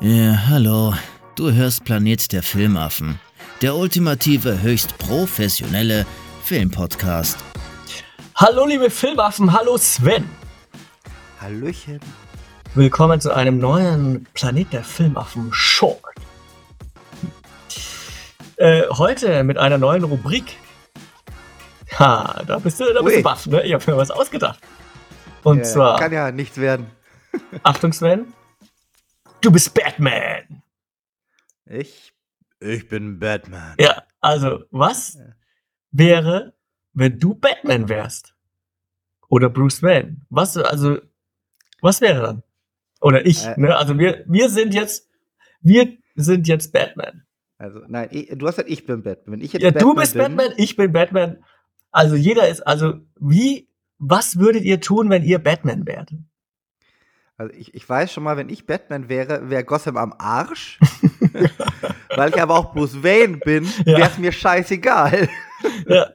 [0.00, 0.94] Ja, hallo.
[1.36, 3.18] Du hörst Planet der Filmaffen.
[3.62, 6.06] Der ultimative, höchst professionelle
[6.44, 7.38] Filmpodcast.
[8.36, 10.28] Hallo liebe Filmaffen, hallo Sven.
[11.40, 12.00] Hallöchen.
[12.74, 16.00] Willkommen zu einem neuen Planet der Filmaffen Short.
[18.56, 20.56] Äh, heute mit einer neuen Rubrik.
[21.98, 23.62] Ha, da bist du, da bist du baff, ne?
[23.64, 24.58] Ich hab mir was ausgedacht.
[25.42, 26.86] Und Äh, zwar, Kann ja nichts werden.
[27.62, 28.32] Achtung Sven,
[29.40, 30.62] du bist Batman.
[31.66, 32.12] Ich.
[32.60, 33.74] Ich bin Batman.
[33.78, 35.18] Ja, also was
[35.92, 36.54] wäre,
[36.92, 38.34] wenn du Batman wärst?
[39.28, 40.16] Oder Bruce Wayne?
[40.28, 40.98] Was, also,
[41.80, 42.42] was wäre dann?
[43.00, 43.54] Oder ich, Äh.
[43.58, 43.76] ne?
[43.76, 45.08] Also wir, wir sind jetzt,
[45.62, 47.24] wir sind jetzt Batman.
[47.56, 49.34] Also, nein, ich, du hast gesagt, ich bin Batman.
[49.38, 51.44] Wenn ich jetzt Ja, Batman du bist bin, Batman, ich bin Batman.
[51.92, 56.12] Also jeder ist, also wie, was würdet ihr tun, wenn ihr Batman wärt?
[57.40, 60.78] Also ich, ich weiß schon mal, wenn ich Batman wäre, wäre Gotham am Arsch.
[62.14, 63.96] Weil ich aber auch Bruce Wayne bin, Ja.
[63.96, 65.26] wäre es mir scheißegal.
[65.88, 66.10] Ja.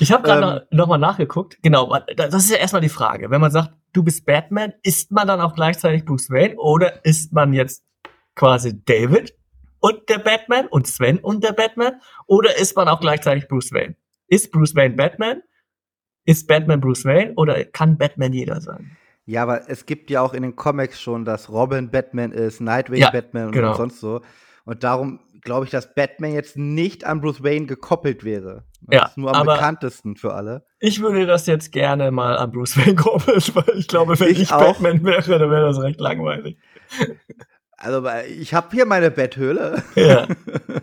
[0.00, 0.76] Ich habe gerade Ähm.
[0.76, 1.58] noch, noch nachgeguckt.
[1.62, 3.30] Genau, das ist ja erstmal die Frage.
[3.30, 7.32] Wenn man sagt, du bist Batman, ist man dann auch gleichzeitig Bruce Wayne oder ist
[7.32, 7.84] man jetzt
[8.34, 9.32] quasi David
[9.78, 13.94] und der Batman und Sven und der Batman oder ist man auch gleichzeitig Bruce Wayne?
[14.26, 15.40] Ist Bruce Wayne Batman?
[16.24, 18.96] Ist Batman Bruce Wayne oder kann Batman jeder sein?
[19.26, 23.00] Ja, aber es gibt ja auch in den Comics schon, dass Robin Batman ist, Nightwing
[23.00, 23.74] Ja, Batman und genau.
[23.74, 24.20] sonst so.
[24.64, 28.64] Und darum glaube ich, dass Batman jetzt nicht an Bruce Wayne gekoppelt wäre.
[28.82, 30.66] Das Ja, ist nur am bekanntesten für alle.
[30.78, 34.40] Ich würde das jetzt gerne mal an Bruce Wayne koppeln, weil ich glaube, wenn ich,
[34.42, 34.48] Ich.
[34.50, 36.58] Batman wäre, dann wäre das recht langweilig.
[37.76, 38.02] Also
[38.40, 39.82] ich habe hier meine Betthöhle.
[39.94, 40.26] Ja.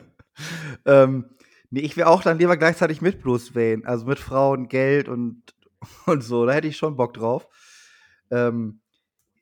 [0.86, 1.26] ähm,
[1.72, 5.42] nee, ich wäre auch dann lieber gleichzeitig mit Bruce Wayne, also mit Frauen, Geld und,
[6.06, 6.46] und so.
[6.46, 7.48] Da hätte ich schon Bock drauf.
[8.32, 8.82] Ähm,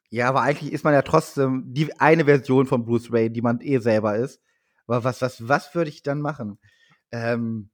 [0.09, 3.62] ja, aber eigentlich ist man ja trotzdem die eine Version von Bruce Wayne, die man
[3.62, 4.42] eh selber ist.
[4.88, 6.58] Aber was, was, was würde ich dann machen?
[7.12, 7.70] Ähm,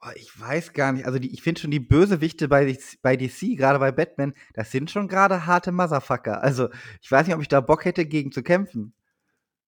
[0.00, 1.06] oh, ich weiß gar nicht.
[1.06, 4.90] Also die, ich finde schon die Bösewichte bei, bei DC, gerade bei Batman, das sind
[4.90, 6.42] schon gerade harte Motherfucker.
[6.42, 6.70] Also
[7.02, 8.94] ich weiß nicht, ob ich da Bock hätte, gegen zu kämpfen.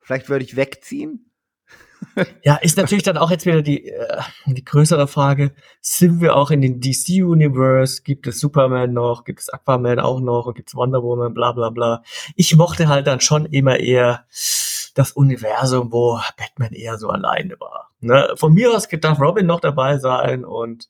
[0.00, 1.30] Vielleicht würde ich wegziehen.
[2.42, 6.50] Ja, ist natürlich dann auch jetzt wieder die, äh, die größere Frage, sind wir auch
[6.50, 8.02] in den DC-Universe?
[8.02, 9.24] Gibt es Superman noch?
[9.24, 10.52] Gibt es Aquaman auch noch?
[10.54, 11.34] Gibt es Wonder Woman?
[11.34, 12.02] Bla bla bla.
[12.34, 14.24] Ich mochte halt dann schon immer eher
[14.94, 17.90] das Universum, wo Batman eher so alleine war.
[18.00, 18.32] Ne?
[18.36, 20.88] Von mir aus darf Robin noch dabei sein und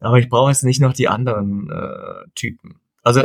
[0.00, 2.80] aber ich brauche jetzt nicht noch die anderen äh, Typen.
[3.02, 3.22] Also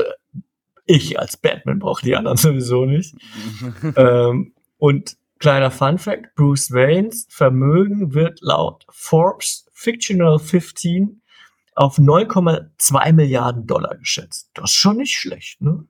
[0.85, 3.15] ich als Batman brauche die anderen sowieso nicht.
[3.95, 11.21] ähm, und kleiner Fun Fact, Bruce Waynes Vermögen wird laut Forbes Fictional 15
[11.75, 14.51] auf 9,2 Milliarden Dollar geschätzt.
[14.53, 15.85] Das ist schon nicht schlecht, ne?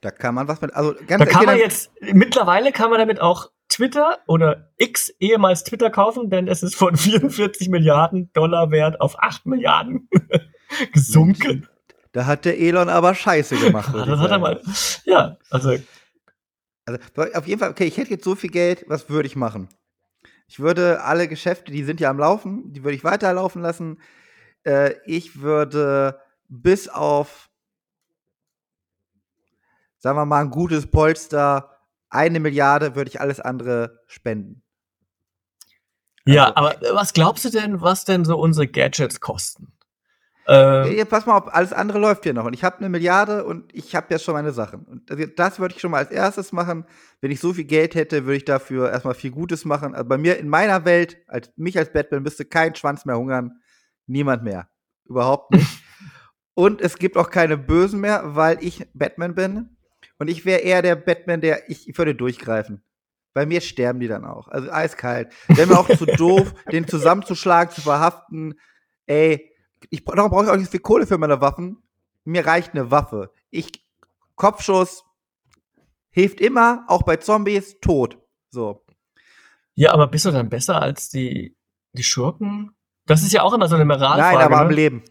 [0.00, 0.74] Da kann man was mit.
[0.74, 5.64] Also ganz Da kann man jetzt, mittlerweile kann man damit auch Twitter oder X ehemals
[5.64, 10.08] Twitter kaufen, denn es ist von 44 Milliarden Dollar wert auf 8 Milliarden
[10.92, 11.66] gesunken.
[12.12, 13.92] Da hat der Elon aber Scheiße gemacht.
[13.94, 14.60] Ja, das hat er mal,
[15.04, 15.76] ja, also,
[16.86, 17.00] Also
[17.34, 19.68] auf jeden Fall, okay, ich hätte jetzt so viel Geld, was würde ich machen?
[20.46, 24.00] Ich würde alle Geschäfte, die sind ja am Laufen, die würde ich weiterlaufen lassen.
[24.64, 27.48] Äh, ich würde bis auf,
[29.98, 31.70] sagen wir mal, ein gutes Polster,
[32.10, 34.62] eine Milliarde würde ich alles andere spenden.
[36.26, 39.73] ja, Also- aber was glaubst du denn, was denn so unsere Gadgets kosten?
[40.46, 42.44] Ähm, Ja, pass mal auf, alles andere läuft hier noch.
[42.44, 44.84] Und ich habe eine Milliarde und ich habe ja schon meine Sachen.
[44.84, 46.84] Und das- würde ich schon mal als erstes machen.
[47.20, 49.94] Wenn ich so viel Geld hätte, würde ich dafür erstmal viel Gutes machen.
[49.94, 53.60] Also bei mir in meiner Welt, als mich als Batman, müsste kein Schwanz mehr hungern.
[54.06, 54.68] Niemand mehr.
[55.06, 55.66] Überhaupt nicht.
[56.54, 59.76] und es gibt auch keine Bösen mehr, weil ich Batman bin.
[60.18, 62.82] Und ich wäre eher der Batman, der ich, ich würde durchgreifen.
[63.32, 64.46] Bei mir sterben die dann auch.
[64.48, 65.32] Also eiskalt.
[65.48, 68.54] Wäre mir auch zu doof, den zusammenzuschlagen, zu verhaften.
[69.06, 69.50] Ey,
[69.90, 71.82] ich, darum brauche ich auch nicht so viel Kohle für meine Waffen.
[72.24, 73.30] Mir reicht eine Waffe.
[73.50, 73.70] Ich,
[74.34, 75.04] Kopfschuss
[76.10, 78.18] hilft immer, auch bei Zombies, tot.
[78.50, 78.84] So.
[79.74, 81.56] ja, aber bist du dann besser als die,
[81.92, 82.70] die Schurken?
[83.06, 84.36] Das ist ja auch immer so eine Moralfrage.
[84.36, 84.74] Nein, aber am ne?
[84.74, 85.04] Leben.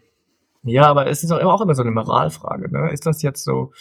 [0.62, 2.72] Ja, aber es ist auch immer, auch immer so eine Moralfrage.
[2.72, 2.90] Ne?
[2.90, 3.72] Ist das jetzt so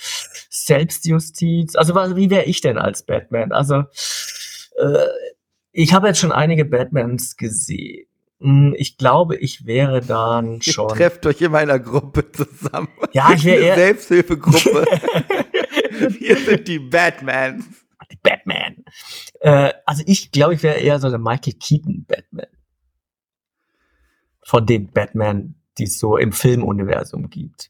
[0.49, 1.75] Selbstjustiz?
[1.75, 3.53] Also wie wäre ich denn als Batman?
[3.53, 3.85] Also
[4.75, 5.07] äh,
[5.71, 8.05] ich habe jetzt schon einige Batmans gesehen.
[8.43, 10.89] Hm, Ich glaube, ich wäre dann Ihr schon.
[10.89, 12.89] trefft euch in meiner Gruppe zusammen.
[13.13, 14.85] Ja, ich wäre eher Selbsthilfegruppe.
[16.19, 17.65] Wir sind die Batmans.
[18.11, 18.83] die Batman.
[19.39, 22.47] Äh, also ich glaube, ich wäre eher so der Michael Keaton Batman.
[24.45, 27.69] Von den Batman, die es so im Filmuniversum gibt.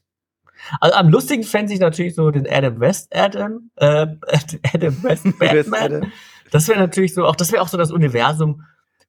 [0.80, 4.06] Also am lustigsten fände ich natürlich so den Adam West Adam, äh,
[4.72, 5.74] Adam West West Batman.
[5.96, 6.12] Adam.
[6.50, 8.62] Das wäre natürlich so, auch das wäre auch so das Universum,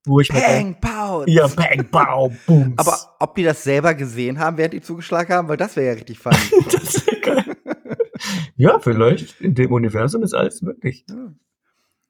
[0.07, 1.23] wo ich Bang, mir pow.
[1.27, 2.77] ja, bang, pow, booms.
[2.77, 5.93] Aber ob die das selber gesehen haben, während die zugeschlagen haben, weil das wäre ja
[5.93, 6.37] richtig funny.
[6.71, 7.55] das wär geil.
[8.55, 9.41] ja, vielleicht.
[9.41, 11.05] In dem Universum ist alles möglich.
[11.09, 11.33] Ja.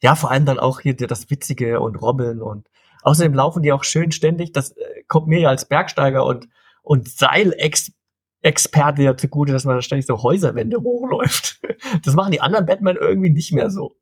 [0.01, 2.67] Ja, vor allem dann auch hier das Witzige und Robben und
[3.01, 4.51] außerdem laufen die auch schön ständig.
[4.51, 6.47] Das äh, kommt mir ja als Bergsteiger und,
[6.83, 11.59] und Seilexperte ja zugute, dass man da ständig so Häuserwände hochläuft.
[12.03, 13.95] Das machen die anderen Batman irgendwie nicht mehr so.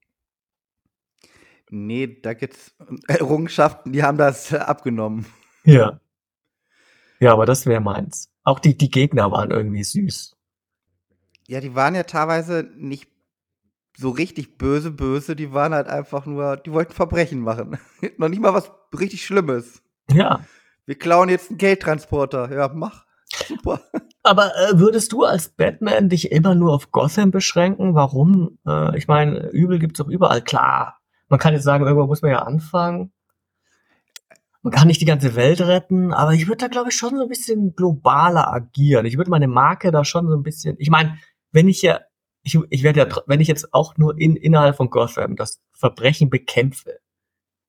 [1.75, 2.75] Nee, da gibt's
[3.08, 5.25] Errungenschaften, die haben das äh, abgenommen.
[5.64, 6.00] Ja.
[7.20, 8.30] Ja, aber das wäre meins.
[8.44, 10.38] Auch die, die Gegner waren irgendwie süß.
[11.48, 13.10] Ja, die waren ja teilweise nicht
[13.98, 17.80] so richtig böse, böse, die waren halt einfach nur, die wollten Verbrechen machen.
[18.18, 19.81] Noch nicht mal was richtig Schlimmes.
[20.12, 20.42] Ja.
[20.86, 22.54] Wir klauen jetzt einen Geldtransporter.
[22.54, 23.06] Ja, mach.
[23.48, 23.81] Super.
[24.22, 27.96] Aber äh, würdest du als Batman dich immer nur auf Gotham beschränken?
[27.96, 28.60] Warum?
[28.68, 30.44] Äh, ich meine, Übel gibt's doch überall.
[30.44, 31.00] Klar,
[31.34, 33.12] man kann jetzt sagen, irgendwo muss man ja anfangen.
[34.62, 37.24] Man kann nicht die ganze Welt retten, aber ich würde da, glaube ich, schon so
[37.24, 39.08] ein bisschen globaler agieren.
[39.08, 40.76] Ich würde meine Marke da schon so ein bisschen.
[40.78, 41.18] Ich meine,
[41.52, 42.02] wenn ich ja,
[42.44, 46.30] ich, ich werde ja, wenn ich jetzt auch nur in, innerhalb von Gotham das Verbrechen
[46.30, 47.00] bekämpfe,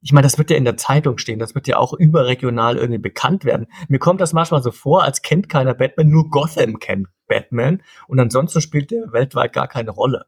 [0.03, 3.01] ich meine, das wird ja in der Zeitung stehen, das wird ja auch überregional irgendwie
[3.01, 3.67] bekannt werden.
[3.89, 8.21] Mir kommt das manchmal so vor, als kennt keiner Batman, nur Gotham kennt Batman und
[8.21, 10.27] ansonsten spielt der weltweit gar keine Rolle.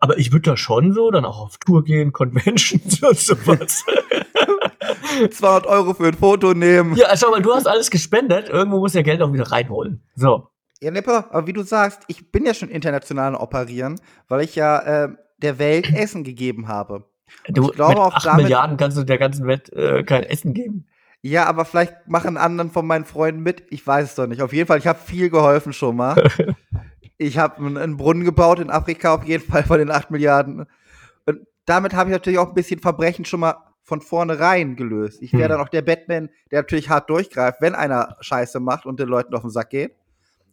[0.00, 3.84] Aber ich würde da schon so dann auch auf Tour gehen, Conventions und sowas.
[5.30, 6.94] 200 Euro für ein Foto nehmen.
[6.96, 10.02] ja, schau mal, du hast alles gespendet, irgendwo muss ja Geld auch wieder reinholen.
[10.14, 10.48] So.
[10.80, 14.54] Ja, ne, auf, aber wie du sagst, ich bin ja schon international Operieren, weil ich
[14.54, 15.08] ja äh,
[15.38, 17.04] der Welt Essen gegeben habe.
[17.46, 20.04] Und Du, ich glaube mit auch 8 damit- Milliarden kannst du der ganzen Welt äh,
[20.04, 20.86] kein Essen geben.
[21.20, 23.64] Ja, aber vielleicht machen anderen von meinen Freunden mit.
[23.70, 24.40] Ich weiß es doch nicht.
[24.40, 26.30] Auf jeden Fall, ich habe viel geholfen schon mal.
[27.18, 30.66] ich habe einen, Brunnen gebaut in Afrika, auf jeden Fall von den 8 Milliarden.
[31.26, 35.20] Und damit habe ich natürlich auch ein bisschen Verbrechen schon mal von vornherein gelöst.
[35.22, 35.48] Ich wäre Hm.
[35.50, 39.34] dann auch der Batman, der natürlich hart durchgreift, wenn einer Scheiße macht und den Leuten
[39.34, 39.94] auf den Sack geht.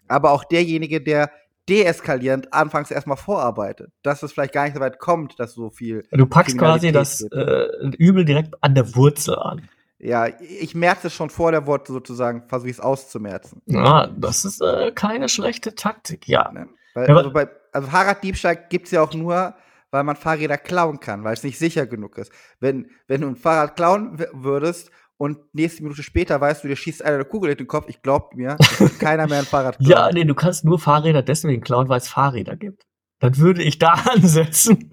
[0.07, 1.31] Aber auch derjenige, der
[1.67, 3.91] deeskalierend anfangs erstmal vorarbeitet.
[4.03, 6.05] Dass es vielleicht gar nicht so weit kommt, dass so viel.
[6.11, 7.67] Du packst quasi das äh,
[7.97, 9.67] Übel direkt an der Wurzel an.
[10.05, 13.61] Ja, ich merze es schon vor der Worte sozusagen, versuche ich es auszumerzen.
[13.65, 16.51] Ja, das ist äh, keine schlechte Taktik, ja.
[16.51, 16.67] Ne?
[16.93, 19.55] Weil, Ja, aber- also, bei, also Fahrraddiebstahl gibt es ja auch nur,
[19.91, 22.31] weil man Fahrräder klauen kann, weil es nicht sicher genug ist.
[22.59, 27.03] Wenn, wenn du ein Fahrrad klauen würdest und nächste Minute später weißt du, dir schießt
[27.03, 28.57] einer eine Kugel in den Kopf, ich glaub mir,
[28.99, 29.89] keiner mehr ein Fahrrad klauen.
[29.89, 32.83] Ja, nee, du kannst nur Fahrräder deswegen klauen, weil es Fahrräder gibt.
[33.19, 34.89] Dann würde ich da ansetzen.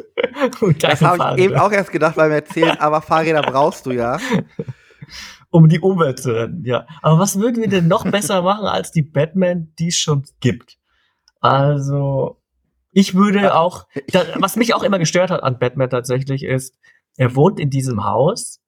[0.79, 4.19] das habe ich eben auch erst gedacht beim Erzählen, aber Fahrräder brauchst du ja.
[5.51, 6.87] Um die Umwelt zu retten, ja.
[7.03, 10.79] Aber was würden wir denn noch besser machen als die Batman, die es schon gibt?
[11.41, 12.41] Also,
[12.93, 16.77] ich würde auch, da, was mich auch immer gestört hat an Batman tatsächlich ist,
[17.17, 18.61] er wohnt in diesem Haus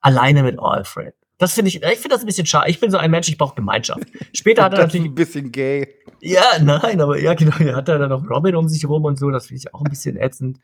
[0.00, 1.14] alleine mit Alfred.
[1.38, 2.70] Das finde ich, ich finde das ein bisschen schade.
[2.70, 4.04] Ich bin so ein Mensch, ich brauche Gemeinschaft.
[4.32, 5.88] Später hat er Das natürlich ein bisschen gay.
[6.20, 9.18] Ja, nein, aber ja, genau, er hat da dann noch Robin um sich rum und
[9.18, 10.60] so, das finde ich auch ein bisschen ätzend.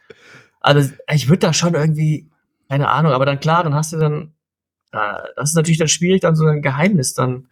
[0.60, 2.30] Also, ich würde da schon irgendwie,
[2.68, 4.34] keine Ahnung, aber dann klar, dann hast du dann,
[4.90, 7.48] das ist natürlich dann schwierig, dann so ein Geheimnis dann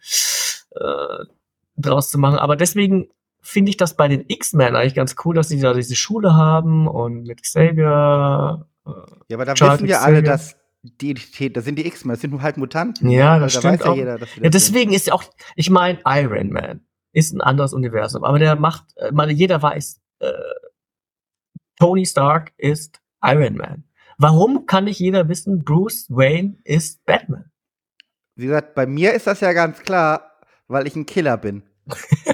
[0.71, 1.25] äh,
[1.77, 2.39] draus zu machen.
[2.39, 3.09] Aber deswegen
[3.41, 6.87] finde ich das bei den X-Men eigentlich ganz cool, dass sie da diese Schule haben
[6.87, 8.65] und mit Xavier.
[8.85, 8.89] Äh,
[9.29, 10.31] Ja, aber da Charles wissen wir alle, Xavier.
[10.31, 13.09] dass die Identität, das sind die X-Men, das sind nur halt Mutanten.
[13.09, 13.95] Ja, Also das da stimmt weiß ja auch.
[13.95, 14.53] jeder, Ja, das sind.
[14.53, 15.23] deswegen ist ja auch,
[15.55, 16.81] ich meine, Iron Man
[17.13, 20.31] ist ein anderes Universum, aber der macht, äh, meine, jeder weiß, äh,
[21.79, 23.83] Tony Stark ist Iron Man.
[24.17, 27.51] Warum kann nicht jeder wissen, Bruce Wayne ist Batman?
[28.35, 30.31] Wie gesagt, bei mir ist das ja ganz klar,
[30.67, 31.63] weil ich ein Killer bin.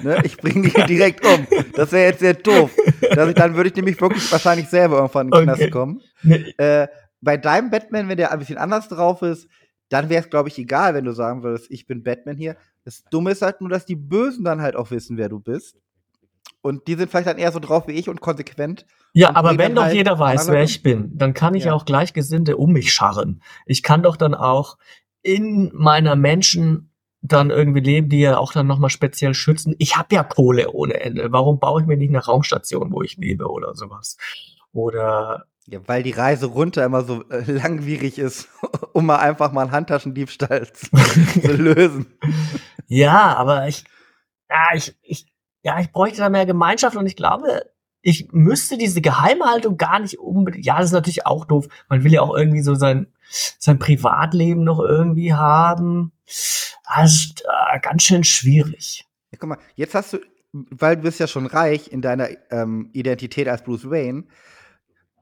[0.01, 0.21] ne?
[0.23, 1.45] Ich bringe die direkt um.
[1.73, 2.71] Das wäre jetzt sehr doof.
[3.01, 5.57] Ich, dann würde ich nämlich wirklich wahrscheinlich selber irgendwann in den Okay.
[5.57, 6.01] Knast kommen.
[6.23, 6.87] Nee, Äh,
[7.21, 9.47] bei deinem Batman, wenn der ein bisschen anders drauf ist,
[9.89, 12.57] dann wäre es, glaube ich, egal, wenn du sagen würdest, ich bin Batman hier.
[12.83, 15.77] Das Dumme ist halt nur, dass die Bösen dann halt auch wissen, wer du bist.
[16.63, 18.85] Und die sind vielleicht dann eher so drauf wie ich und konsequent.
[19.13, 21.73] Ja, Und aber wenn doch halt jeder weiß, wer ich bin, dann kann ich Ja.
[21.73, 23.43] auch Gleichgesinnte um mich scharren.
[23.65, 24.77] Ich kann doch dann auch
[25.21, 26.89] in meiner Menschen
[27.21, 29.75] dann irgendwie leben, die ja auch dann nochmal speziell schützen.
[29.77, 31.31] Ich habe ja Kohle ohne Ende.
[31.33, 34.17] Warum baue ich mir nicht eine Raumstation, wo ich lebe oder sowas?
[34.71, 38.47] Oder Ja, weil die Reise runter immer so äh, langwierig ist,
[38.93, 40.87] um mal einfach mal einen Handtaschendiebstahl zu,
[41.41, 42.05] zu lösen.
[42.87, 43.83] ja, aber ich,
[44.49, 45.32] ja, ich, ich,
[45.63, 50.19] ja, ich bräuchte da mehr Gemeinschaft und ich glaube, ich müsste diese Geheimhaltung gar nicht
[50.19, 50.65] unbedingt.
[50.65, 51.67] Ja, das ist natürlich auch doof.
[51.87, 53.07] Man will ja auch irgendwie so sein,
[53.57, 56.11] sein Privatleben noch irgendwie haben.
[56.25, 59.07] Das ist äh, ganz schön schwierig.
[59.31, 60.19] Ja, guck mal, jetzt hast du,
[60.51, 64.25] weil du bist ja schon reich in deiner ähm, Identität als Bruce Wayne,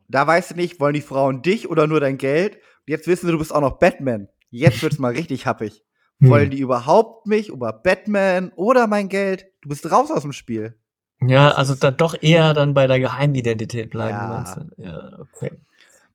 [0.07, 2.57] da weißt du nicht, wollen die Frauen dich oder nur dein Geld?
[2.87, 4.27] Jetzt wissen sie, du bist auch noch Batman.
[4.49, 5.85] Jetzt wird's mal richtig happig.
[6.19, 6.29] Hm.
[6.29, 9.50] Wollen die überhaupt mich über Batman oder mein Geld?
[9.61, 10.75] Du bist raus aus dem Spiel.
[11.21, 14.27] Ja, also dann doch eher dann bei der Geheimidentität bleiben, Ja.
[14.27, 14.83] meinst du?
[14.83, 15.51] Ja, okay.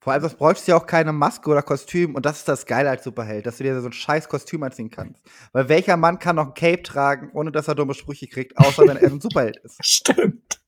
[0.01, 2.15] Vor allem, das bräuchtest du ja auch keine Maske oder Kostüm.
[2.15, 4.91] Und das ist das Geile als Superheld, dass du dir so ein scheiß Kostüm anziehen
[4.91, 5.21] kannst.
[5.53, 8.87] Weil welcher Mann kann noch ein Cape tragen, ohne dass er dumme Sprüche kriegt, außer
[8.87, 9.79] wenn er ein Superheld ist?
[9.85, 10.61] Stimmt.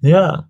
[0.00, 0.48] Ja.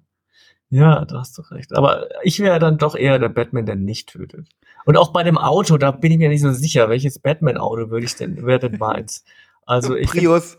[0.70, 1.74] Ja, da hast du recht.
[1.74, 4.46] Aber ich wäre dann doch eher der Batman, der nicht tötet.
[4.84, 8.04] Und auch bei dem Auto, da bin ich mir nicht so sicher, welches Batman-Auto würde
[8.04, 9.24] ich denn, wäre denn meins?
[9.68, 10.56] Also ich Prius.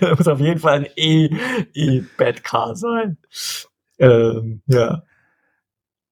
[0.16, 1.28] muss auf jeden Fall ein E,
[1.74, 3.18] E-Batcar sein.
[3.98, 5.02] Ähm, ja.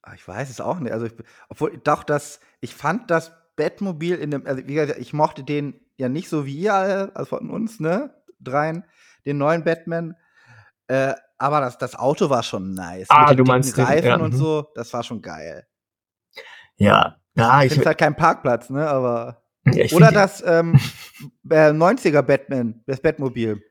[0.03, 0.93] Ah, Ich weiß es auch nicht.
[0.93, 1.13] Also, ich,
[1.49, 5.81] obwohl, doch, das, ich fand das Batmobil in dem, also, wie gesagt, ich mochte den
[5.99, 8.13] ja nicht so wie ihr alle, also von uns, ne?
[8.41, 8.85] Dreien,
[9.25, 10.17] den neuen Batman.
[10.89, 13.07] Äh, aber das, das Auto war schon nice.
[13.09, 14.39] Ah, Mit du meinst den, Reifen ja, und mhm.
[14.39, 15.65] so, das war schon geil.
[16.77, 17.19] Ja.
[17.37, 18.89] Ja, Ich finde halt kein Parkplatz, ne?
[18.89, 19.45] Aber.
[19.73, 20.75] Ja, Oder das ähm,
[21.51, 23.63] äh, 90er Batman, das Batmobil.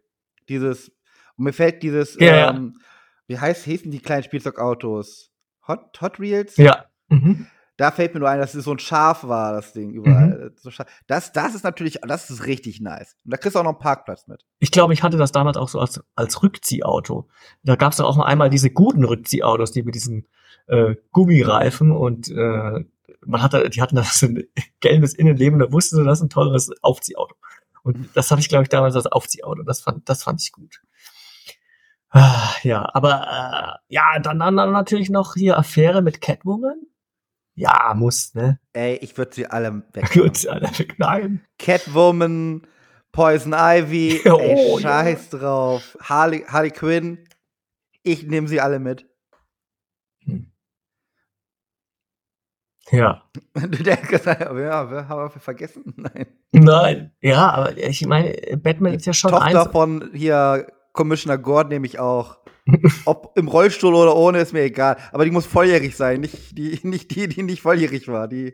[0.50, 0.89] Dieses,
[1.38, 2.80] und mir fällt dieses, Ja, ähm,
[3.27, 5.32] wie heißt, hießen die kleinen Spielzeugautos?
[5.68, 6.56] Hot, Hot Wheels?
[6.58, 6.86] Ja.
[7.10, 7.48] Mhm.
[7.75, 10.50] Da fällt mir nur ein, dass es so ein Schaf war, das Ding überall.
[10.50, 10.56] Mhm.
[10.56, 10.89] So scharf.
[11.06, 13.16] das, das ist natürlich, das ist richtig nice.
[13.24, 14.46] Und da kriegst du auch noch einen Parkplatz mit.
[14.58, 17.27] Ich glaube, ich hatte das damals auch so als, als Rückziehauto.
[17.63, 20.27] Da gab es auch mal einmal diese guten Rückziehautos, die mit diesen
[20.68, 22.84] äh, Gummireifen und äh,
[23.27, 24.43] man hatte, die hatten da so ein
[24.79, 27.36] gelbes Innenleben, da wussten sie, das ist ein teures Aufziehauto.
[27.84, 29.63] Und das hatte ich, glaube ich, damals als Aufziehauto.
[29.63, 30.81] Das fand, das fand ich gut.
[32.10, 36.81] Ah, ja, aber äh, ja, dann, dann, dann natürlich noch hier Affäre mit Catwoman.
[37.53, 38.60] Ja, muss, ne?
[38.74, 40.12] Ey, ich würde sie alle weg.
[40.13, 41.46] Gut, Alter, nein.
[41.60, 42.65] Catwoman,
[43.12, 44.79] Poison Ivy, Oh, ey, ja.
[44.79, 45.98] scheiß drauf.
[46.01, 47.27] Harley, Harley Quinn,
[48.03, 49.05] ich nehme sie alle mit.
[52.91, 53.24] Ja.
[53.53, 55.84] Du denkst, ja, wir haben wir vergessen?
[55.98, 56.27] Nein.
[56.51, 59.72] Nein, ja, aber ich meine, Batman ist ja schon Tochter eins.
[59.72, 62.38] von hier Commissioner Gordon nehme ich auch.
[63.06, 64.98] Ob im Rollstuhl oder ohne, ist mir egal.
[65.12, 68.27] Aber die muss volljährig sein, nicht die, nicht die, die nicht volljährig war.
[68.27, 68.53] Die,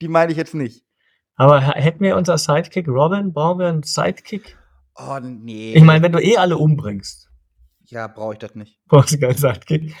[0.00, 0.84] die meine ich jetzt nicht.
[1.36, 4.56] Aber hätten wir unser Sidekick Robin, brauchen wir einen Sidekick?
[4.94, 5.74] Oh, nee.
[5.74, 7.28] Ich meine, wenn du eh alle umbringst,
[7.84, 8.80] ja, brauche ich das nicht.
[8.88, 9.94] brauchst du keinen Sidekick.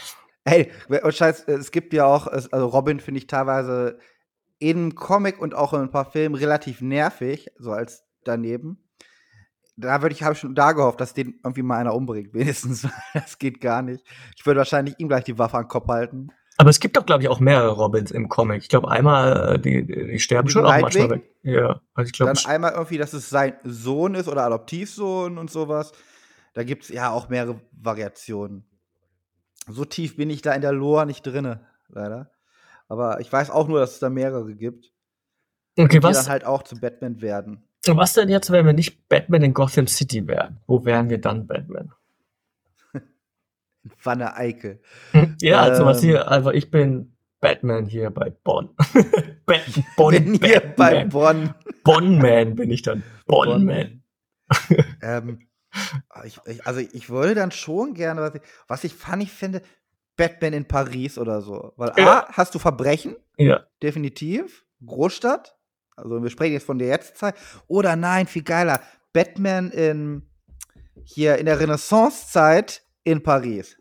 [0.48, 0.70] Hey,
[1.02, 3.98] und scheiß, es gibt ja auch, also Robin finde ich teilweise
[4.58, 8.78] in Comic und auch in ein paar Filmen relativ nervig, so als daneben.
[9.76, 12.86] Da würde ich, habe ich schon da gehofft, dass den irgendwie mal einer umbringt, wenigstens.
[13.12, 14.04] Das geht gar nicht.
[14.36, 16.28] Ich würde wahrscheinlich ihm gleich die Waffe an den Kopf halten.
[16.58, 18.62] Aber es gibt doch, glaube ich, auch mehrere Robins im Comic.
[18.62, 21.30] Ich glaube, einmal, äh, die, die sterben Die schon auch manchmal weg.
[21.42, 25.50] Ja, also ich glaube, Dann einmal irgendwie, dass es sein Sohn ist oder Adoptivsohn und
[25.50, 25.92] sowas.
[26.54, 28.64] Da gibt es ja auch mehrere Variationen.
[29.68, 32.30] So tief bin ich da in der Lore nicht drinne, leider.
[32.88, 34.92] Aber ich weiß auch nur, dass es da mehrere gibt,
[35.78, 37.64] okay, die was, dann halt auch zu Batman werden.
[37.86, 40.60] was denn jetzt, wenn wir nicht Batman in Gotham City wären?
[40.66, 41.92] Wo wären wir dann Batman?
[44.02, 44.80] Wanne Eickel.
[45.40, 46.08] Ja, also was Ähm.
[46.10, 48.70] hier, also ich bin Batman hier bei Bonn.
[49.46, 49.62] Bat
[49.96, 51.08] Bonn, Bin hier bei Batman.
[51.08, 51.54] Bonn.
[51.84, 53.02] Bonn-Man bin ich dann.
[53.26, 54.02] Bonn-Man.
[55.02, 55.45] ähm,
[56.24, 59.62] ich, ich, also ich würde dann schon gerne, was ich, was ich funny finde,
[60.16, 61.72] Batman in Paris oder so.
[61.76, 62.20] Weil Ja.
[62.20, 63.64] A, hast du Verbrechen, Ja.
[63.82, 64.64] definitiv.
[64.84, 65.56] Großstadt.
[65.96, 67.34] Also wir sprechen jetzt von der Jetztzeit.
[67.66, 68.80] Oder nein, viel geiler.
[69.12, 70.22] Batman in
[71.04, 73.76] hier in der Renaissancezeit in Paris.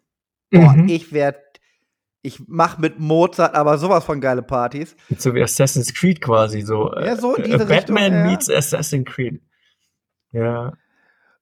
[0.52, 0.88] Boah, Mhm.
[0.90, 1.40] ich werde,
[2.22, 4.96] ich mach mit Mozart aber sowas von geile Partys.
[5.18, 6.94] So wie Assassin's Creed quasi, so.
[6.96, 8.24] Ja, so in äh, diese Batman Richtung, ja.
[8.26, 9.42] meets Assassin's Creed.
[10.32, 10.74] Ja.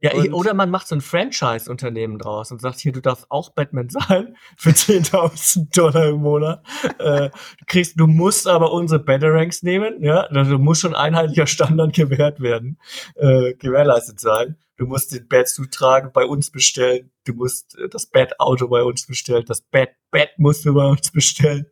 [0.04, 3.32] Ja, ich, Und- oder man macht so ein Franchise-Unternehmen draus und sagt, hier, du darfst
[3.32, 6.62] auch Batman sein für 10.000 Dollar im Monat.
[7.00, 11.94] äh, du, kriegst, du musst aber unsere Batarangs nehmen, ja, also muss schon einheitlicher Standard
[11.94, 12.80] gewährt werden,
[13.16, 14.58] äh, gewährleistet sein.
[14.76, 17.12] Du musst den Batsuit tragen, bei uns bestellen.
[17.24, 19.46] Du musst äh, das Bat-Auto bei uns bestellen.
[19.48, 21.66] Das Bat-Bat musst du bei uns bestellen.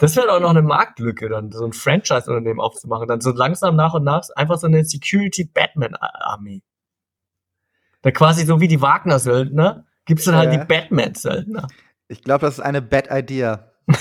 [0.00, 3.08] Das wäre auch noch eine Marktlücke, dann so ein Franchise-Unternehmen aufzumachen.
[3.08, 6.62] Dann so langsam nach und nach einfach so eine Security-Batman-Armee.
[8.02, 10.58] Da quasi so wie die Wagner-Söldner gibt's dann halt Ja.
[10.58, 11.66] die Batman-Söldner.
[12.08, 13.70] Ich glaube, das ist eine Bad Idea.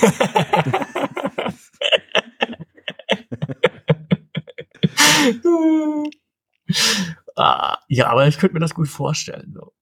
[7.36, 9.54] ah, ja, aber ich könnte mir das gut vorstellen.
[9.54, 9.74] So.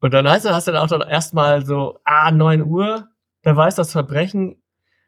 [0.00, 3.08] Und dann heißt das, hast du dann auch dann erstmal so, ah, 9 Uhr,
[3.42, 4.62] wer weiß das Verbrechen,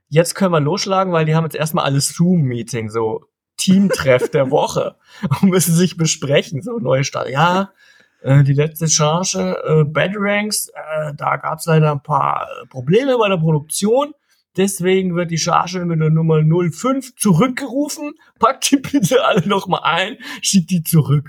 [0.08, 3.24] jetzt können wir losschlagen, weil die haben jetzt erstmal alles Zoom-Meeting, so
[3.56, 4.96] Teamtreff der Woche
[5.40, 7.28] und müssen sich besprechen, so neue Start.
[7.28, 7.72] Ja,
[8.22, 13.16] Äh, die letzte Charge, äh, Batarangs, äh, da gab es leider ein paar äh, Probleme
[13.18, 14.14] bei der Produktion.
[14.56, 18.14] Deswegen wird die Charge mit der Nummer 05 zurückgerufen.
[18.38, 21.28] Packt die bitte alle nochmal ein, schickt die zurück.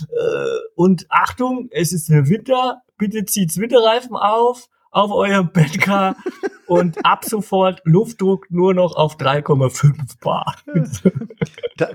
[0.00, 6.16] Äh, und Achtung, es ist der Winter, bitte zieht's Winterreifen auf, auf eurem Bettcar
[6.66, 10.56] und ab sofort Luftdruck nur noch auf 3,5 Bar.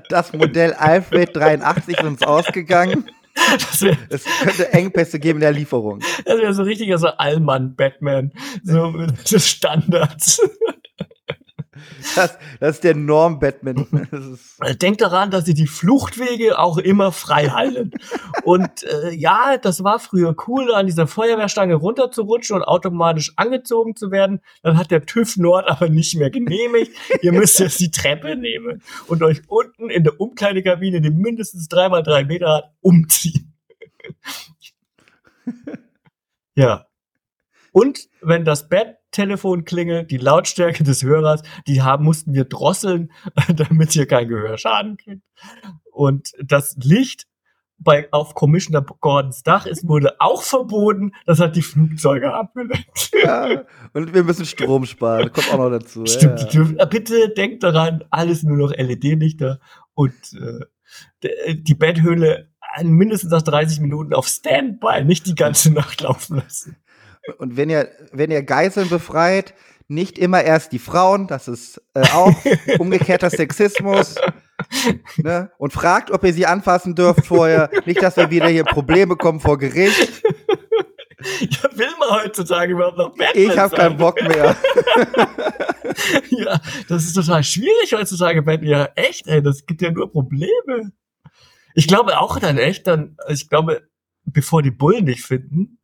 [0.09, 3.05] Das Modell Alfred 83 ist uns ausgegangen.
[3.79, 5.99] Wär, es könnte Engpässe geben in der Lieferung.
[6.25, 8.33] Das wäre so richtig, also Allmann-Batman.
[8.63, 10.41] So mit Standards.
[12.15, 13.87] Das, das ist der Norm-Batman.
[14.81, 17.91] Denkt daran, dass sie die Fluchtwege auch immer frei halten.
[18.43, 24.11] und äh, ja, das war früher cool, an dieser Feuerwehrstange runterzurutschen und automatisch angezogen zu
[24.11, 24.41] werden.
[24.63, 26.91] Dann hat der TÜV Nord aber nicht mehr genehmigt.
[27.21, 31.89] Ihr müsst jetzt die Treppe nehmen und euch unten in der Umkleidekabine, die mindestens drei
[31.89, 33.53] mal drei Meter hat, umziehen.
[36.55, 36.88] ja.
[37.71, 43.11] Und wenn das Bett Telefon klingelt, die Lautstärke des Hörers, die haben, mussten wir drosseln,
[43.55, 45.23] damit ihr kein Gehörschaden kriegt.
[45.91, 47.25] Und das Licht
[47.79, 51.13] bei, auf Commissioner Gordons Dach ist, wurde auch verboten.
[51.25, 53.11] Das hat die Flugzeuge abgelenkt.
[53.23, 55.31] Ja, und wir müssen Strom sparen.
[55.31, 56.05] Kommt auch noch dazu.
[56.05, 56.53] Stimmt.
[56.53, 56.85] Ja.
[56.85, 59.59] Bitte denkt daran, alles nur noch LED-Lichter
[59.93, 60.13] und
[61.23, 62.49] äh, die Betthöhle
[62.83, 66.77] mindestens nach 30 Minuten auf Standby, nicht die ganze Nacht laufen lassen.
[67.37, 69.53] Und wenn ihr, wenn ihr Geiseln befreit,
[69.87, 72.33] nicht immer erst die Frauen, das ist äh, auch
[72.79, 74.15] umgekehrter Sexismus.
[75.17, 75.51] Ne?
[75.57, 77.69] Und fragt, ob ihr sie anfassen dürft vorher.
[77.85, 80.23] Nicht, dass wir wieder hier Probleme bekommen vor Gericht.
[81.41, 84.55] Ja, will man heutzutage überhaupt noch Batman Ich habe keinen Bock mehr.
[86.29, 88.69] ja, das ist total schwierig heutzutage, Batman.
[88.69, 90.93] Ja, echt, ey, das gibt ja nur Probleme.
[91.73, 93.89] Ich glaube auch dann echt, dann, ich glaube,
[94.23, 95.78] bevor die Bullen dich finden,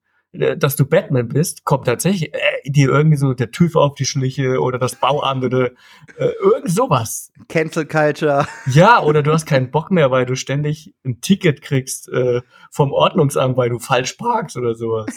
[0.58, 4.60] dass du Batman bist, kommt tatsächlich äh, dir irgendwie so der TÜV auf die Schliche
[4.60, 5.72] oder das Bauamt oder
[6.18, 7.32] äh, irgend sowas.
[7.48, 8.48] Cancel Culture.
[8.68, 12.92] Ja, oder du hast keinen Bock mehr, weil du ständig ein Ticket kriegst äh, vom
[12.92, 15.08] Ordnungsamt, weil du falsch parkst oder sowas.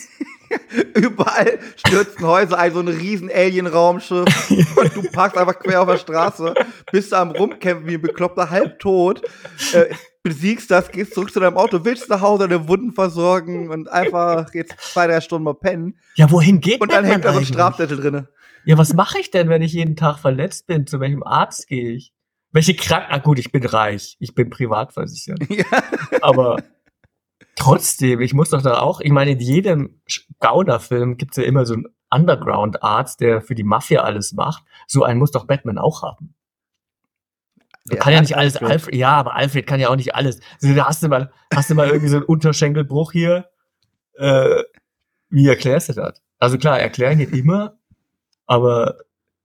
[0.95, 5.99] Überall stürzen Häuser ein, so ein riesen Alien-Raumschiff und du parkst einfach quer auf der
[5.99, 6.55] Straße,
[6.91, 9.23] bist am Rumkämpfen wie ein Bekloppter, halbtot.
[9.73, 9.95] Äh,
[10.29, 14.53] besiegst das, gehst zurück zu deinem Auto, willst nach Hause deine Wunden versorgen und einfach
[14.53, 15.99] jetzt zwei, drei Stunden mal pennen.
[16.17, 18.29] Ja, wohin geht Und dann hängt da so ein Strafzettel drin.
[18.67, 20.87] Ja, was mache ich denn, wenn ich jeden Tag verletzt bin?
[20.87, 22.13] Zu welchem Arzt gehe ich?
[22.53, 23.07] Welche Krank...
[23.09, 24.17] Ah gut, ich bin reich.
[24.21, 25.41] Ich bin privatversichert.
[25.49, 25.65] Ja.
[26.21, 26.63] Aber
[27.57, 29.01] trotzdem, ich muss doch da auch...
[29.01, 30.03] Ich meine, in jedem
[30.41, 34.65] Gaunerfilm gibt es ja immer so einen Underground-Arzt, der für die Mafia alles macht.
[34.87, 36.35] So einen muss doch Batman auch haben.
[37.89, 38.73] Der kann ja nicht alles, Alfred.
[38.73, 40.41] Alfred, ja, aber Alfred kann ja auch nicht alles.
[40.63, 43.49] Also, da hast du mal, hast du mal irgendwie so einen Unterschenkelbruch hier.
[44.15, 44.63] Äh,
[45.31, 46.23] wie erklärst du das?
[46.39, 47.79] Also klar, erklären geht immer,
[48.47, 48.99] aber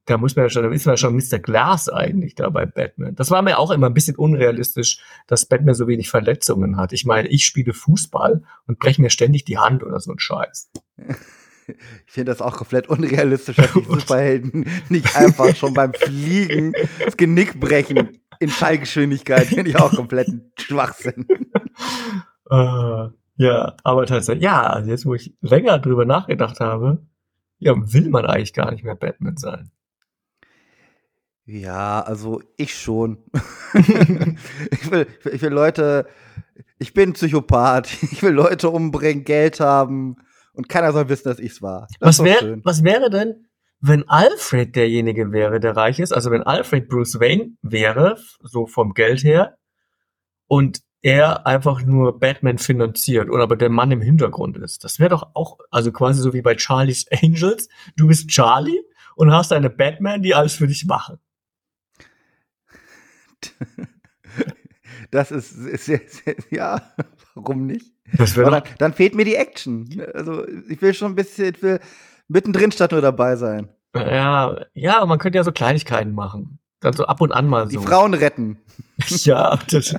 [0.06, 1.40] da muss man ja schon, da ist man ja schon Mr.
[1.40, 3.16] Glass eigentlich da bei Batman.
[3.16, 6.94] Das war mir auch immer ein bisschen unrealistisch, dass Batman so wenig Verletzungen hat.
[6.94, 10.72] Ich meine, ich spiele Fußball und breche mir ständig die Hand oder so ein Scheiß.
[12.06, 16.74] Ich finde das auch komplett unrealistisch, dass die Superhelden nicht einfach schon beim Fliegen
[17.06, 19.48] das Genick brechen in Schallgeschwindigkeit.
[19.48, 20.30] Finde ich auch komplett
[20.60, 21.26] Schwachsinn.
[22.50, 27.00] Uh, ja, aber tatsächlich, ja, also jetzt wo ich länger drüber nachgedacht habe,
[27.60, 29.72] ja, will man eigentlich gar nicht mehr Batman sein.
[31.46, 33.18] Ja, also ich schon.
[33.74, 36.08] ich, will, ich will Leute,
[36.80, 40.18] ich bin Psychopath, ich will Leute umbringen, Geld haben
[40.54, 41.88] und keiner soll wissen, dass ich's war.
[42.00, 43.48] Das was, wär, was wäre denn,
[43.86, 48.94] wenn Alfred derjenige wäre, der reich ist, also wenn Alfred Bruce Wayne wäre, so vom
[48.94, 49.58] Geld her,
[50.48, 54.86] und er einfach nur Batman finanziert oder aber der Mann im Hintergrund ist.
[54.86, 57.68] Das wäre doch auch, also quasi so wie bei Charlie's Angels.
[57.98, 58.80] Du bist Charlie
[59.18, 61.20] und hast eine Batman, die alles für dich machen.
[65.12, 66.94] Das ist, sehr, sehr, ja,
[67.36, 67.92] warum nicht?
[68.36, 70.02] dann, dann, fehlt mir die Action.
[70.14, 71.80] Also ich will schon ein bisschen, ich will
[72.28, 73.70] mittendrin statt nur dabei sein.
[73.96, 76.60] Ja, ja, man könnte ja so Kleinigkeiten machen.
[76.80, 77.80] Dann so ab und an mal so.
[77.80, 78.58] Die Frauen retten.
[79.08, 79.96] ja, das,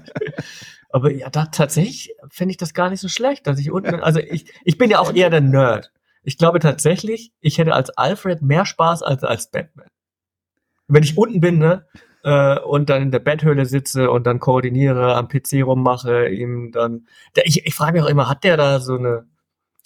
[0.91, 4.21] aber ja, da tatsächlich finde ich das gar nicht so schlecht, dass ich unten, also
[4.21, 5.93] ich, ich bin ja auch eher der Nerd.
[6.23, 9.89] Ich glaube tatsächlich, ich hätte als Alfred mehr Spaß als als Batman.
[10.87, 11.87] Wenn ich unten bin, ne,
[12.23, 17.07] äh, und dann in der Betthöhle sitze und dann koordiniere, am PC rummache, ihm dann.
[17.43, 19.27] Ich ich frage mich auch immer, hat der da so eine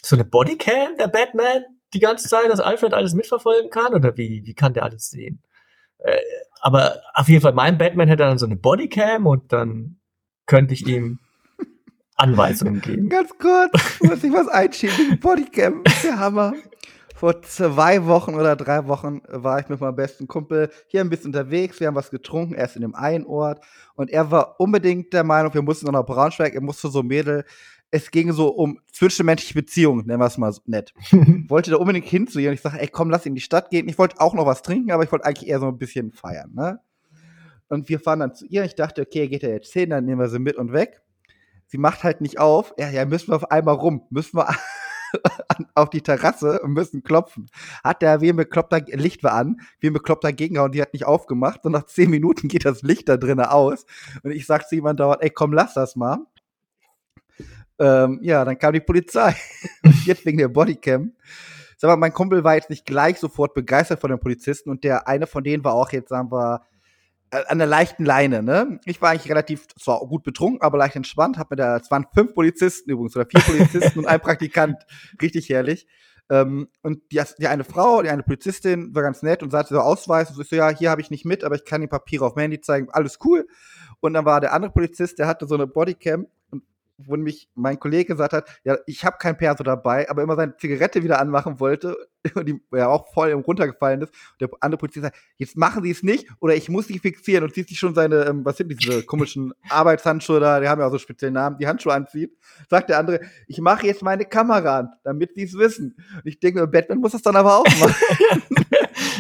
[0.03, 3.95] so eine Bodycam, der Batman, die ganze Zeit, dass Alfred alles mitverfolgen kann?
[3.95, 5.43] Oder wie, wie kann der alles sehen?
[5.99, 6.19] Äh,
[6.61, 9.99] aber auf jeden Fall, mein Batman hätte dann so eine Bodycam und dann
[10.47, 11.19] könnte ich ihm
[12.17, 13.09] Anweisungen geben.
[13.09, 13.73] Ganz kurz,
[14.03, 15.19] muss ich was einschieben.
[15.21, 16.53] Bodycam, der Hammer.
[17.15, 21.29] Vor zwei Wochen oder drei Wochen war ich mit meinem besten Kumpel hier ein bisschen
[21.29, 21.81] unterwegs.
[21.81, 23.65] Wir haben was getrunken, erst in dem einen Ort.
[23.97, 27.45] Und er war unbedingt der Meinung, wir mussten noch nach Braunschweig, er musste so Mädel.
[27.91, 30.93] Es ging so um zwischenmenschliche Beziehungen, nennen wir es mal so nett.
[31.49, 33.71] wollte da unbedingt hin zu ihr und ich sage, ey, komm, lass in die Stadt
[33.71, 33.89] gehen.
[33.89, 36.53] Ich wollte auch noch was trinken, aber ich wollte eigentlich eher so ein bisschen feiern,
[36.55, 36.81] ne?
[37.69, 38.65] Und wir fahren dann zu ihr.
[38.65, 41.03] Ich dachte, okay, geht er jetzt hin, dann nehmen wir sie mit und weg.
[41.67, 42.73] Sie macht halt nicht auf.
[42.79, 44.07] Ja, ja, müssen wir auf einmal rum.
[44.11, 44.49] Müssen wir
[45.75, 47.47] auf die Terrasse und müssen klopfen.
[47.85, 51.07] Hat der wie ein bekloppter Licht war an, wie ein bekloppter Gegenhauen, die hat nicht
[51.07, 53.85] aufgemacht und nach zehn Minuten geht das Licht da drinnen aus.
[54.23, 56.19] Und ich sag zu jemandem dauernd, ey, komm, lass das mal.
[57.79, 59.35] Ähm, ja, dann kam die Polizei.
[60.05, 61.13] jetzt wegen der Bodycam.
[61.77, 65.07] Sag mal, mein Kumpel war jetzt nicht gleich sofort begeistert von den Polizisten und der
[65.07, 66.63] eine von denen war auch jetzt, sagen wir,
[67.31, 68.81] an der leichten Leine, ne?
[68.85, 71.39] Ich war eigentlich relativ, zwar gut betrunken, aber leicht entspannt.
[71.39, 74.77] Hab mir da, es waren fünf Polizisten übrigens, oder vier Polizisten und ein Praktikant.
[75.21, 75.87] Richtig herrlich.
[76.31, 79.81] Ähm, und die, die eine Frau, die eine Polizistin war ganz nett und sagte so
[79.81, 80.31] Ausweis.
[80.31, 82.35] Und ich so, ja, hier habe ich nicht mit, aber ich kann die Papiere auf
[82.35, 82.89] dem Handy zeigen.
[82.91, 83.47] Alles cool.
[84.01, 86.27] Und dann war der andere Polizist, der hatte so eine Bodycam
[86.99, 90.57] wo mich mein Kollege gesagt hat, ja, ich habe kein Perso dabei, aber immer seine
[90.57, 91.97] Zigarette wieder anmachen wollte
[92.35, 94.13] und die ja auch voll runtergefallen ist.
[94.33, 97.45] Und der andere Polizist sagt, jetzt machen Sie es nicht oder ich muss Sie fixieren
[97.45, 100.89] und zieht sich schon seine, ähm, was sind diese komischen Arbeitshandschuhe da, die haben ja
[100.89, 102.37] auch so speziellen Namen, die Handschuhe anzieht.
[102.69, 105.97] Sagt der andere, ich mache jetzt meine Kamera an, damit Sie es wissen.
[106.15, 107.95] Und ich denke, Batman muss das dann aber auch machen.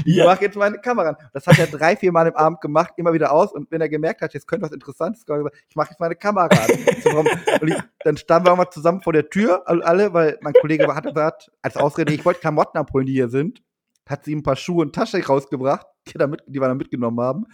[0.05, 0.25] Ich ja.
[0.25, 1.17] mache jetzt meine Kamera an.
[1.33, 3.53] Das hat er drei, vier Mal im Abend gemacht, immer wieder aus.
[3.53, 6.47] Und wenn er gemerkt hat, jetzt könnte was Interessantes kommen, ich mache jetzt meine Kamera
[6.47, 7.27] an.
[7.61, 10.87] und ich, dann standen wir auch mal zusammen vor der Tür, alle, weil mein Kollege
[10.95, 13.63] hat gesagt, als Ausrede, ich wollte Klamotten abholen, die hier sind.
[14.09, 17.45] Hat sie ein paar Schuhe und Tasche rausgebracht, die, damit, die wir dann mitgenommen haben.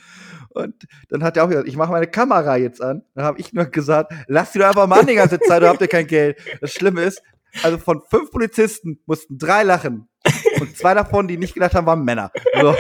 [0.51, 3.03] Und dann hat er auch gesagt, ich mache meine Kamera jetzt an.
[3.15, 5.69] Dann habe ich nur gesagt, lass die doch einfach mal an die ganze Zeit, du
[5.69, 6.39] habt ihr kein Geld.
[6.61, 7.23] Das Schlimme ist,
[7.63, 10.09] also von fünf Polizisten mussten drei lachen.
[10.61, 12.31] Und zwei davon, die nicht gedacht haben, waren Männer.
[12.61, 12.75] So.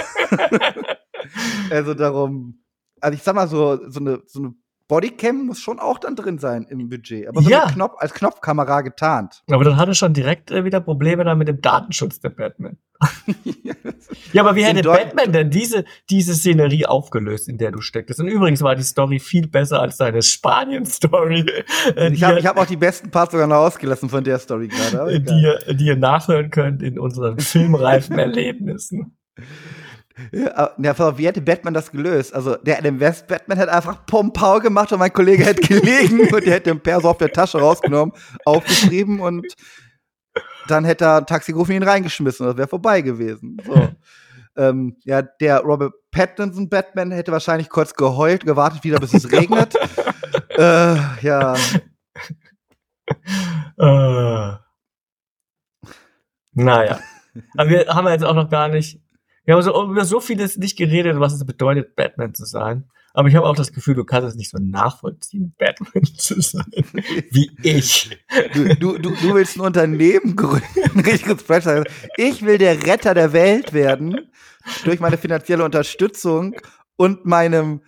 [1.70, 2.64] also darum,
[3.00, 4.54] also ich sag mal, so, so eine, so eine
[4.88, 7.28] Bodycam muss schon auch dann drin sein im Budget.
[7.28, 7.70] Aber so ja.
[7.70, 9.42] Knopf, als Knopfkamera getarnt.
[9.50, 12.76] Aber dann hatte schon direkt äh, wieder Probleme dann mit dem Datenschutz der Batman.
[13.62, 13.73] ja,
[14.40, 18.20] aber wie hätte Batman denn diese, diese Szenerie aufgelöst, in der du stecktest?
[18.20, 21.47] Und übrigens war die Story viel besser als deine Spanien-Story.
[21.97, 25.20] Äh, ich habe hab auch die besten Parts sogar noch ausgelassen von der Story gerade.
[25.25, 29.16] Die, ihr, die ihr nachhören könnt in unseren filmreifen Erlebnissen.
[30.33, 32.35] Ja, ja, wie hätte Batman das gelöst?
[32.35, 36.47] Also, der Adam West Batman hätte einfach Pompau gemacht und mein Kollege hätte gelegen und
[36.47, 39.44] der hätte den Perso auf der Tasche rausgenommen, aufgeschrieben und
[40.68, 42.47] dann hätte er ein Taxi gerufen und ihn reingeschmissen.
[42.47, 43.57] Das wäre vorbei gewesen.
[43.64, 43.88] So.
[44.57, 49.75] Ähm, ja, der Robert Pattinson Batman hätte wahrscheinlich kurz geheult, gewartet wieder, bis es regnet.
[50.51, 51.55] äh, ja.
[53.79, 54.57] Uh.
[56.53, 57.01] Naja.
[57.57, 59.01] Aber wir haben jetzt auch noch gar nicht
[59.44, 62.85] wir haben so, über so vieles nicht geredet, was es bedeutet, Batman zu sein.
[63.16, 66.64] Aber ich habe auch das Gefühl, du kannst es nicht so nachvollziehen, Batman zu sein,
[67.30, 68.11] wie ich.
[68.52, 70.64] Du, du, du, du willst ein Unternehmen gründen.
[72.16, 74.28] Ich will der Retter der Welt werden
[74.85, 76.57] durch meine finanzielle Unterstützung
[76.96, 77.83] und meinem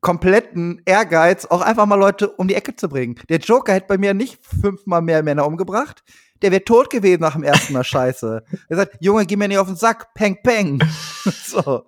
[0.00, 3.16] kompletten Ehrgeiz, auch einfach mal Leute um die Ecke zu bringen.
[3.28, 6.02] Der Joker hätte bei mir nicht fünfmal mehr Männer umgebracht
[6.42, 8.44] der wäre tot gewesen nach dem ersten Mal Scheiße.
[8.68, 10.82] Er sagt, Junge, geh mir nicht auf den Sack, peng, peng.
[11.24, 11.84] so.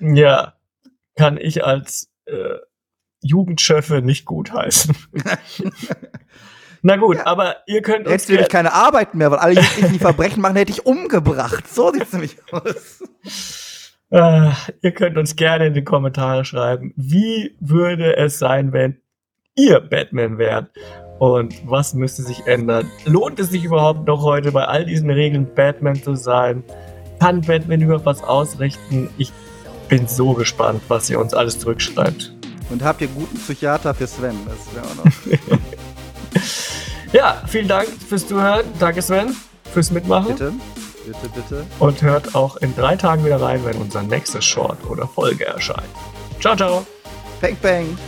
[0.00, 0.54] Ja,
[1.16, 2.58] kann ich als äh,
[3.20, 4.94] Jugendschöffe nicht gutheißen.
[6.82, 7.26] Na gut, ja.
[7.26, 10.56] aber ihr könnt Hättest du nämlich keine Arbeit mehr, weil alle Jugendlichen die Verbrechen machen,
[10.56, 11.66] hätte ich umgebracht.
[11.66, 13.02] So sieht's nämlich aus.
[14.10, 14.50] Äh,
[14.82, 19.00] ihr könnt uns gerne in die Kommentare schreiben, wie würde es sein, wenn
[19.56, 20.70] ihr Batman wärt?
[21.18, 22.90] Und was müsste sich ändern?
[23.04, 26.64] Lohnt es sich überhaupt noch heute bei all diesen Regeln Batman zu sein?
[27.20, 29.08] Kann Batman überhaupt was ausrichten?
[29.16, 29.32] Ich
[29.88, 32.34] bin so gespannt, was ihr uns alles zurückschreibt.
[32.70, 34.36] Und habt ihr guten Psychiater für Sven?
[34.46, 35.52] Das wäre auch noch.
[37.12, 38.64] ja, vielen Dank fürs Zuhören.
[38.80, 39.34] Danke Sven
[39.72, 40.32] fürs Mitmachen.
[40.32, 40.52] Bitte,
[41.06, 41.66] bitte, bitte.
[41.78, 45.88] Und hört auch in drei Tagen wieder rein, wenn unser nächstes Short oder Folge erscheint.
[46.40, 46.86] Ciao, ciao.
[47.40, 47.98] Bang, bang.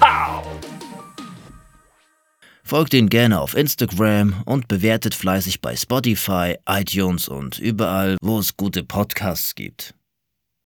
[0.00, 0.51] Au.
[2.72, 8.56] Folgt ihn gerne auf Instagram und bewertet fleißig bei Spotify, iTunes und überall, wo es
[8.56, 9.94] gute Podcasts gibt.